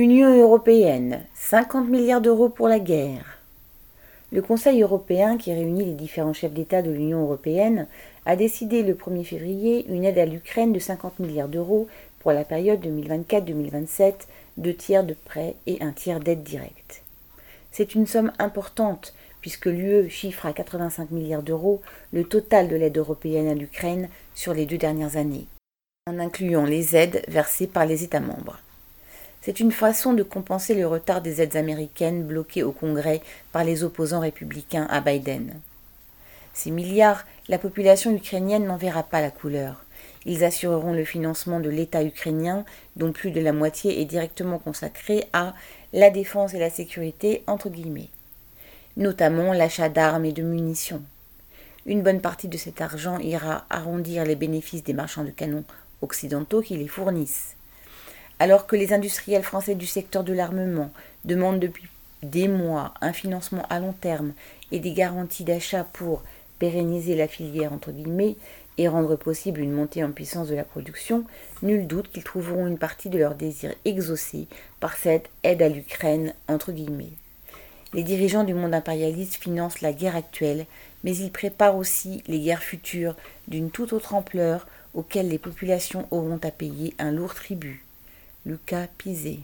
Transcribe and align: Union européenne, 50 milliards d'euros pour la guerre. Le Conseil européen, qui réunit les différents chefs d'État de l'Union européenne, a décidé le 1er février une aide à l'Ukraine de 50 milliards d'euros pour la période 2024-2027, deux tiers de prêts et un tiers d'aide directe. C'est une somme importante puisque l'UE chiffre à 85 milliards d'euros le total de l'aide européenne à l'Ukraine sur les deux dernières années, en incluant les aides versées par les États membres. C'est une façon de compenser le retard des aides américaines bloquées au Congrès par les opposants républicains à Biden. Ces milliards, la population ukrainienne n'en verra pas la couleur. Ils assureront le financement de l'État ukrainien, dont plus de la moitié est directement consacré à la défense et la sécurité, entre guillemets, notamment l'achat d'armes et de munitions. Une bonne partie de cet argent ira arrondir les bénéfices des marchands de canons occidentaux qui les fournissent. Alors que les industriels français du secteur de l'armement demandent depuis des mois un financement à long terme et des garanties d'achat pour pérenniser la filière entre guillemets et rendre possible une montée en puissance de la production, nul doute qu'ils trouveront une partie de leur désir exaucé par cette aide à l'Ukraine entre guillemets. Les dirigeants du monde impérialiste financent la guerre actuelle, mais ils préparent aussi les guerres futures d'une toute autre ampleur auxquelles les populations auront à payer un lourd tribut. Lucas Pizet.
Union 0.00 0.32
européenne, 0.32 1.24
50 1.34 1.88
milliards 1.88 2.20
d'euros 2.20 2.48
pour 2.48 2.68
la 2.68 2.78
guerre. 2.78 3.40
Le 4.30 4.40
Conseil 4.42 4.80
européen, 4.80 5.36
qui 5.36 5.52
réunit 5.52 5.84
les 5.84 5.94
différents 5.94 6.32
chefs 6.32 6.52
d'État 6.52 6.82
de 6.82 6.92
l'Union 6.92 7.22
européenne, 7.22 7.88
a 8.24 8.36
décidé 8.36 8.84
le 8.84 8.94
1er 8.94 9.24
février 9.24 9.86
une 9.88 10.04
aide 10.04 10.20
à 10.20 10.24
l'Ukraine 10.24 10.72
de 10.72 10.78
50 10.78 11.18
milliards 11.18 11.48
d'euros 11.48 11.88
pour 12.20 12.30
la 12.30 12.44
période 12.44 12.78
2024-2027, 12.80 14.12
deux 14.56 14.72
tiers 14.72 15.02
de 15.02 15.14
prêts 15.14 15.56
et 15.66 15.82
un 15.82 15.90
tiers 15.90 16.20
d'aide 16.20 16.44
directe. 16.44 17.02
C'est 17.72 17.96
une 17.96 18.06
somme 18.06 18.30
importante 18.38 19.14
puisque 19.40 19.66
l'UE 19.66 20.08
chiffre 20.08 20.46
à 20.46 20.52
85 20.52 21.10
milliards 21.10 21.42
d'euros 21.42 21.82
le 22.12 22.22
total 22.22 22.68
de 22.68 22.76
l'aide 22.76 22.98
européenne 22.98 23.48
à 23.48 23.54
l'Ukraine 23.54 24.08
sur 24.36 24.54
les 24.54 24.64
deux 24.64 24.78
dernières 24.78 25.16
années, 25.16 25.48
en 26.08 26.20
incluant 26.20 26.66
les 26.66 26.94
aides 26.94 27.24
versées 27.26 27.66
par 27.66 27.84
les 27.84 28.04
États 28.04 28.20
membres. 28.20 28.60
C'est 29.40 29.60
une 29.60 29.72
façon 29.72 30.12
de 30.12 30.22
compenser 30.22 30.74
le 30.74 30.86
retard 30.86 31.22
des 31.22 31.40
aides 31.40 31.56
américaines 31.56 32.24
bloquées 32.24 32.64
au 32.64 32.72
Congrès 32.72 33.22
par 33.52 33.64
les 33.64 33.84
opposants 33.84 34.20
républicains 34.20 34.86
à 34.90 35.00
Biden. 35.00 35.60
Ces 36.54 36.70
milliards, 36.72 37.24
la 37.48 37.58
population 37.58 38.14
ukrainienne 38.14 38.66
n'en 38.66 38.76
verra 38.76 39.04
pas 39.04 39.20
la 39.20 39.30
couleur. 39.30 39.84
Ils 40.26 40.44
assureront 40.44 40.92
le 40.92 41.04
financement 41.04 41.60
de 41.60 41.70
l'État 41.70 42.02
ukrainien, 42.02 42.64
dont 42.96 43.12
plus 43.12 43.30
de 43.30 43.40
la 43.40 43.52
moitié 43.52 44.00
est 44.00 44.04
directement 44.04 44.58
consacré 44.58 45.24
à 45.32 45.54
la 45.92 46.10
défense 46.10 46.54
et 46.54 46.58
la 46.58 46.68
sécurité, 46.68 47.44
entre 47.46 47.70
guillemets, 47.70 48.08
notamment 48.96 49.52
l'achat 49.52 49.88
d'armes 49.88 50.24
et 50.24 50.32
de 50.32 50.42
munitions. 50.42 51.02
Une 51.86 52.02
bonne 52.02 52.20
partie 52.20 52.48
de 52.48 52.58
cet 52.58 52.80
argent 52.80 53.18
ira 53.18 53.64
arrondir 53.70 54.24
les 54.24 54.36
bénéfices 54.36 54.84
des 54.84 54.92
marchands 54.92 55.24
de 55.24 55.30
canons 55.30 55.64
occidentaux 56.02 56.60
qui 56.60 56.76
les 56.76 56.88
fournissent. 56.88 57.54
Alors 58.40 58.66
que 58.66 58.76
les 58.76 58.92
industriels 58.92 59.42
français 59.42 59.74
du 59.74 59.86
secteur 59.86 60.22
de 60.22 60.32
l'armement 60.32 60.90
demandent 61.24 61.58
depuis 61.58 61.88
des 62.22 62.48
mois 62.48 62.94
un 63.00 63.12
financement 63.12 63.64
à 63.68 63.80
long 63.80 63.92
terme 63.92 64.32
et 64.70 64.78
des 64.78 64.92
garanties 64.92 65.44
d'achat 65.44 65.84
pour 65.84 66.22
pérenniser 66.58 67.16
la 67.16 67.28
filière 67.28 67.72
entre 67.72 67.92
guillemets 67.92 68.36
et 68.76 68.86
rendre 68.86 69.16
possible 69.16 69.60
une 69.60 69.72
montée 69.72 70.04
en 70.04 70.12
puissance 70.12 70.48
de 70.48 70.54
la 70.54 70.62
production, 70.62 71.24
nul 71.62 71.86
doute 71.86 72.10
qu'ils 72.12 72.22
trouveront 72.22 72.68
une 72.68 72.78
partie 72.78 73.08
de 73.08 73.18
leur 73.18 73.34
désir 73.34 73.74
exaucé 73.84 74.46
par 74.78 74.96
cette 74.96 75.28
aide 75.42 75.62
à 75.62 75.68
l'Ukraine 75.68 76.32
entre 76.46 76.70
guillemets. 76.70 77.12
Les 77.92 78.04
dirigeants 78.04 78.44
du 78.44 78.54
monde 78.54 78.74
impérialiste 78.74 79.34
financent 79.36 79.80
la 79.80 79.92
guerre 79.92 80.14
actuelle, 80.14 80.66
mais 81.02 81.16
ils 81.16 81.32
préparent 81.32 81.76
aussi 81.76 82.22
les 82.28 82.38
guerres 82.38 82.62
futures 82.62 83.16
d'une 83.48 83.70
toute 83.70 83.92
autre 83.92 84.14
ampleur 84.14 84.68
auxquelles 84.94 85.28
les 85.28 85.38
populations 85.38 86.06
auront 86.10 86.40
à 86.44 86.50
payer 86.50 86.94
un 86.98 87.10
lourd 87.10 87.34
tribut. 87.34 87.84
Lucas 88.48 88.88
Pizet. 88.96 89.40